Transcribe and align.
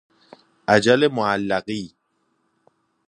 اجل 0.67 1.07
معلقی 1.09 1.95